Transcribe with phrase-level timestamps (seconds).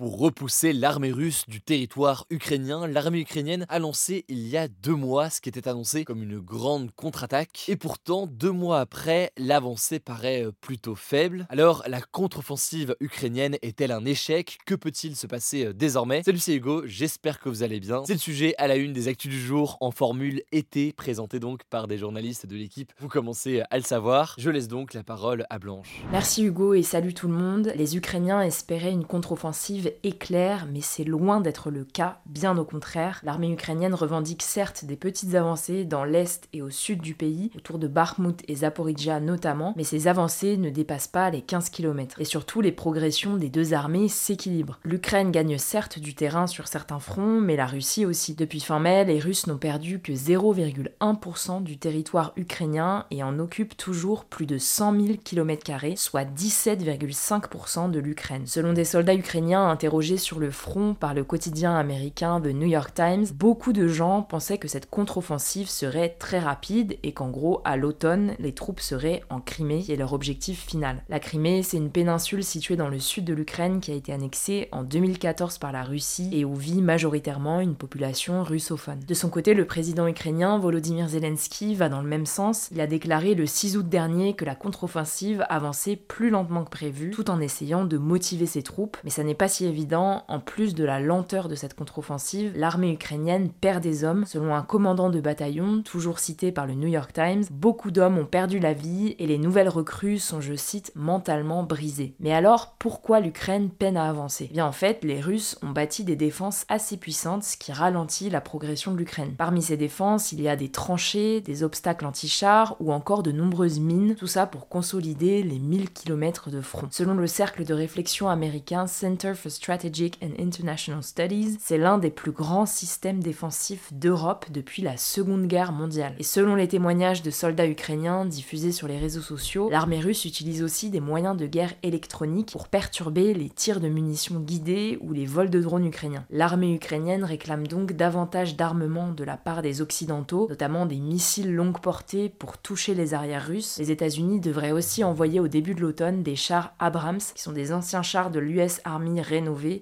[0.00, 4.94] Pour repousser l'armée russe du territoire ukrainien, l'armée ukrainienne a lancé il y a deux
[4.94, 7.66] mois ce qui était annoncé comme une grande contre-attaque.
[7.68, 11.46] Et pourtant, deux mois après, l'avancée paraît euh, plutôt faible.
[11.50, 14.56] Alors, la contre-offensive ukrainienne est-elle un échec?
[14.64, 16.22] Que peut-il se passer euh, désormais?
[16.22, 18.02] Salut, c'est Hugo, j'espère que vous allez bien.
[18.06, 21.64] C'est le sujet à la une des actus du jour en formule été, présenté donc
[21.64, 22.90] par des journalistes de l'équipe.
[23.00, 24.34] Vous commencez à le savoir.
[24.38, 26.00] Je laisse donc la parole à Blanche.
[26.10, 27.74] Merci Hugo et salut tout le monde.
[27.76, 33.20] Les Ukrainiens espéraient une contre-offensive éclair, mais c'est loin d'être le cas, bien au contraire.
[33.24, 37.78] L'armée ukrainienne revendique certes des petites avancées dans l'est et au sud du pays, autour
[37.78, 42.20] de Bakhmut et Zaporizhia notamment, mais ces avancées ne dépassent pas les 15 km.
[42.20, 44.78] Et surtout, les progressions des deux armées s'équilibrent.
[44.84, 48.34] L'Ukraine gagne certes du terrain sur certains fronts, mais la Russie aussi.
[48.34, 53.76] Depuis fin mai, les Russes n'ont perdu que 0,1% du territoire ukrainien et en occupent
[53.76, 55.60] toujours plus de 100 000 km,
[55.96, 58.46] soit 17,5% de l'Ukraine.
[58.46, 62.92] Selon des soldats ukrainiens interrogés sur le front par le quotidien américain The New York
[62.92, 67.78] Times, beaucoup de gens pensaient que cette contre-offensive serait très rapide et qu'en gros, à
[67.78, 71.02] l'automne, les troupes seraient en Crimée, qui est leur objectif final.
[71.08, 74.68] La Crimée, c'est une péninsule située dans le sud de l'Ukraine qui a été annexée
[74.70, 79.00] en 2014 par la Russie et où vit majoritairement une population russophone.
[79.08, 82.68] De son côté, le président ukrainien Volodymyr Zelensky va dans le même sens.
[82.70, 87.12] Il a déclaré le 6 août dernier que la contre-offensive avançait plus lentement que prévu,
[87.12, 90.74] tout en essayant de motiver ses troupes, mais ça n'est pas si évident, en plus
[90.74, 94.24] de la lenteur de cette contre-offensive, l'armée ukrainienne perd des hommes.
[94.26, 98.26] Selon un commandant de bataillon, toujours cité par le New York Times, beaucoup d'hommes ont
[98.26, 102.14] perdu la vie et les nouvelles recrues sont, je cite, mentalement brisées.
[102.20, 104.48] Mais alors, pourquoi l'Ukraine peine à avancer?
[104.50, 108.30] Eh Bien en fait, les Russes ont bâti des défenses assez puissantes, ce qui ralentit
[108.30, 109.34] la progression de l'Ukraine.
[109.36, 113.80] Parmi ces défenses, il y a des tranchées, des obstacles anti-chars ou encore de nombreuses
[113.80, 116.88] mines, tout ça pour consolider les 1000 km de front.
[116.90, 122.10] Selon le cercle de réflexion américain Center for Strategic and International Studies, c'est l'un des
[122.10, 126.14] plus grands systèmes défensifs d'Europe depuis la Seconde Guerre mondiale.
[126.18, 130.62] Et selon les témoignages de soldats ukrainiens diffusés sur les réseaux sociaux, l'armée russe utilise
[130.62, 135.26] aussi des moyens de guerre électroniques pour perturber les tirs de munitions guidés ou les
[135.26, 136.24] vols de drones ukrainiens.
[136.30, 141.80] L'armée ukrainienne réclame donc davantage d'armement de la part des Occidentaux, notamment des missiles longue
[141.80, 143.78] portée pour toucher les arrières russes.
[143.78, 147.72] Les États-Unis devraient aussi envoyer au début de l'automne des chars Abrams, qui sont des
[147.72, 149.20] anciens chars de l'US Army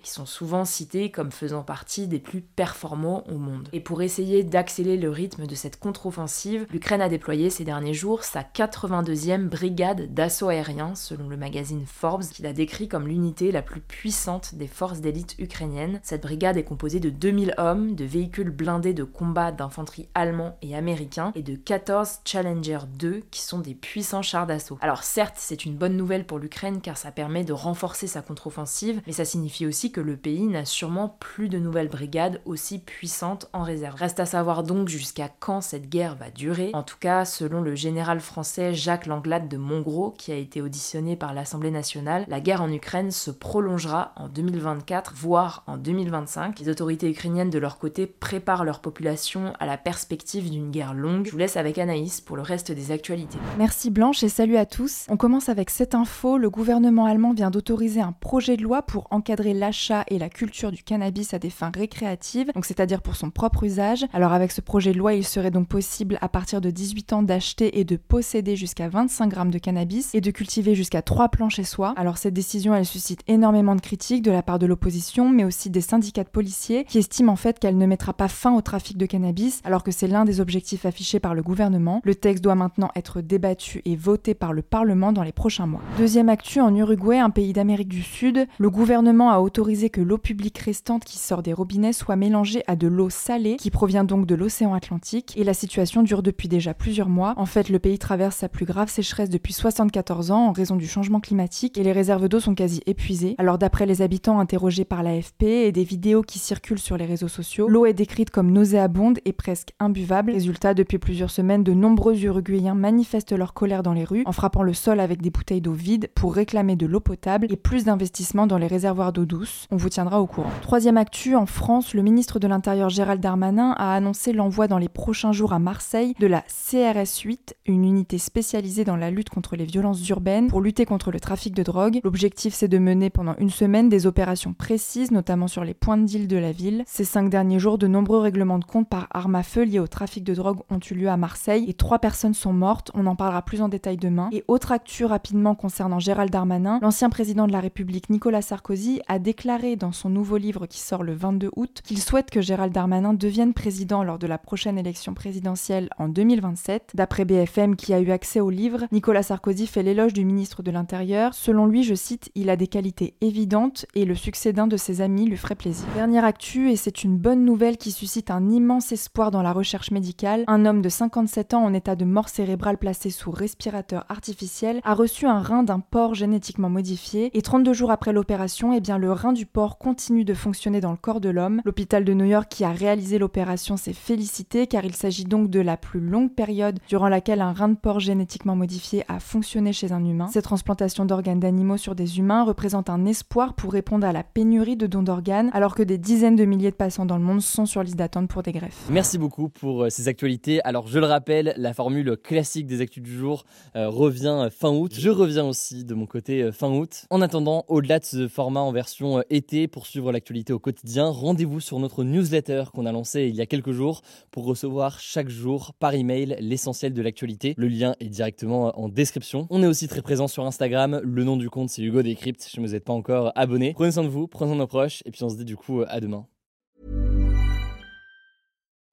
[0.02, 3.68] qui sont souvent cités comme faisant partie des plus performants au monde.
[3.72, 8.24] Et pour essayer d'accélérer le rythme de cette contre-offensive, l'Ukraine a déployé ces derniers jours
[8.24, 13.62] sa 82e brigade d'assaut aérien, selon le magazine Forbes, qui l'a décrit comme l'unité la
[13.62, 16.00] plus puissante des forces d'élite ukrainiennes.
[16.02, 20.76] Cette brigade est composée de 2000 hommes, de véhicules blindés de combat d'infanterie allemands et
[20.76, 24.78] américains, et de 14 Challenger 2, qui sont des puissants chars d'assaut.
[24.80, 29.00] Alors certes, c'est une bonne nouvelle pour l'Ukraine car ça permet de renforcer sa contre-offensive,
[29.06, 33.48] mais ça signifie aussi que le pays n'a sûrement plus de nouvelles brigades aussi puissantes
[33.52, 33.96] en réserve.
[33.96, 36.70] Reste à savoir donc jusqu'à quand cette guerre va durer.
[36.74, 41.16] En tout cas, selon le général français Jacques Langlade de Montgros, qui a été auditionné
[41.16, 46.58] par l'Assemblée nationale, la guerre en Ukraine se prolongera en 2024, voire en 2025.
[46.60, 51.26] Les autorités ukrainiennes de leur côté préparent leur population à la perspective d'une guerre longue.
[51.26, 53.38] Je vous laisse avec Anaïs pour le reste des actualités.
[53.58, 55.06] Merci Blanche et salut à tous.
[55.08, 56.38] On commence avec cette info.
[56.38, 60.72] Le gouvernement allemand vient d'autoriser un projet de loi pour encadrer l'achat et la culture
[60.72, 64.06] du cannabis à des fins récréatives, donc c'est-à-dire pour son propre usage.
[64.12, 67.22] Alors avec ce projet de loi, il serait donc possible à partir de 18 ans
[67.22, 71.50] d'acheter et de posséder jusqu'à 25 grammes de cannabis et de cultiver jusqu'à 3 plants
[71.50, 71.94] chez soi.
[71.96, 75.70] Alors cette décision, elle suscite énormément de critiques de la part de l'opposition, mais aussi
[75.70, 78.96] des syndicats de policiers qui estiment en fait qu'elle ne mettra pas fin au trafic
[78.96, 82.00] de cannabis, alors que c'est l'un des objectifs affichés par le gouvernement.
[82.04, 85.82] Le texte doit maintenant être débattu et voté par le Parlement dans les prochains mois.
[85.96, 90.00] Deuxième actu, en Uruguay, un pays d'Amérique du Sud, le gouvernement gouvernement a autorisé que
[90.00, 94.04] l'eau publique restante qui sort des robinets soit mélangée à de l'eau salée qui provient
[94.04, 97.34] donc de l'océan Atlantique et la situation dure depuis déjà plusieurs mois.
[97.36, 100.86] En fait, le pays traverse sa plus grave sécheresse depuis 74 ans en raison du
[100.86, 103.34] changement climatique et les réserves d'eau sont quasi épuisées.
[103.38, 107.28] Alors d'après les habitants interrogés par l'AFP et des vidéos qui circulent sur les réseaux
[107.28, 110.32] sociaux, l'eau est décrite comme nauséabonde et presque imbuvable.
[110.32, 114.62] Résultat, depuis plusieurs semaines, de nombreux Uruguayens manifestent leur colère dans les rues en frappant
[114.62, 118.46] le sol avec des bouteilles d'eau vides pour réclamer de l'eau potable et plus d'investissements
[118.46, 119.66] dans les réservoirs d'eau douce.
[119.70, 120.50] On vous tiendra au courant.
[120.62, 124.88] Troisième actu, en France, le ministre de l'Intérieur Gérald Darmanin a annoncé l'envoi dans les
[124.88, 129.56] prochains jours à Marseille de la CRS 8, une unité spécialisée dans la lutte contre
[129.56, 132.00] les violences urbaines pour lutter contre le trafic de drogue.
[132.04, 136.04] L'objectif c'est de mener pendant une semaine des opérations précises, notamment sur les points de
[136.04, 136.84] deal de la ville.
[136.86, 139.86] Ces cinq derniers jours, de nombreux règlements de compte par arme à feu liés au
[139.86, 142.90] trafic de drogue ont eu lieu à Marseille et trois personnes sont mortes.
[142.94, 144.28] On en parlera plus en détail demain.
[144.32, 149.18] Et autre actu rapidement concernant Gérald Darmanin, l'ancien président de la République Nicolas Sarkozy a
[149.18, 153.14] déclaré dans son nouveau livre qui sort le 22 août qu'il souhaite que Gérald Darmanin
[153.14, 156.92] devienne président lors de la prochaine élection présidentielle en 2027.
[156.94, 160.70] D'après BFM qui a eu accès au livre, Nicolas Sarkozy fait l'éloge du ministre de
[160.70, 161.34] l'Intérieur.
[161.34, 165.00] Selon lui, je cite, il a des qualités évidentes et le succès d'un de ses
[165.00, 165.86] amis lui ferait plaisir.
[165.94, 169.90] Dernière actu, et c'est une bonne nouvelle qui suscite un immense espoir dans la recherche
[169.90, 174.80] médicale, un homme de 57 ans en état de mort cérébrale placé sous respirateur artificiel
[174.84, 178.97] a reçu un rein d'un porc génétiquement modifié et 32 jours après l'opération, eh bien
[178.98, 181.62] le rein du porc continue de fonctionner dans le corps de l'homme.
[181.64, 185.60] L'hôpital de New York qui a réalisé l'opération s'est félicité car il s'agit donc de
[185.60, 189.92] la plus longue période durant laquelle un rein de porc génétiquement modifié a fonctionné chez
[189.92, 190.28] un humain.
[190.32, 194.76] Cette transplantation d'organes d'animaux sur des humains représente un espoir pour répondre à la pénurie
[194.76, 197.66] de dons d'organes alors que des dizaines de milliers de patients dans le monde sont
[197.66, 198.86] sur liste d'attente pour des greffes.
[198.90, 200.60] Merci beaucoup pour euh, ces actualités.
[200.64, 203.44] Alors je le rappelle, la formule classique des actus du jour
[203.76, 204.92] euh, revient fin août.
[204.94, 207.06] Je reviens aussi de mon côté euh, fin août.
[207.10, 211.58] En attendant, au-delà de ce format en version été pour suivre l'actualité au quotidien, rendez-vous
[211.58, 215.72] sur notre newsletter qu'on a lancé il y a quelques jours pour recevoir chaque jour
[215.80, 217.54] par email l'essentiel de l'actualité.
[217.56, 219.48] Le lien est directement en description.
[219.50, 221.00] On est aussi très présent sur Instagram.
[221.02, 222.40] Le nom du compte c'est Hugo Décrypte.
[222.40, 225.02] Si vous n'êtes pas encore abonné, prenez soin de vous, prenez soin de nos proches
[225.04, 226.28] et puis on se dit du coup à demain.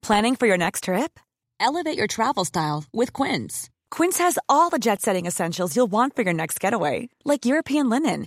[0.02, 1.20] Planning for your next trip?
[1.60, 3.70] Elevate your travel style with Quince.
[3.90, 7.88] Quince has all the jet setting essentials you'll want for your next getaway, like European
[7.88, 8.26] linen,